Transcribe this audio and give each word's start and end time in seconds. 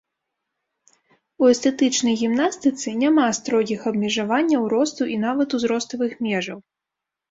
У 1.43 1.49
эстэтычнай 1.55 2.17
гімнастыцы 2.23 2.95
няма 3.05 3.29
строгіх 3.41 3.79
абмежаванняў 3.95 4.69
росту 4.77 5.03
і 5.17 5.23
нават 5.29 5.49
узроставых 5.63 6.11
межаў. 6.29 6.59